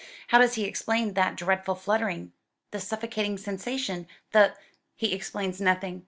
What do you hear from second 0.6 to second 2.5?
explain that dreadful fluttering